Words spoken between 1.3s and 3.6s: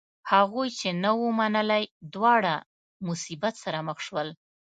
منلی دواړه مصیبت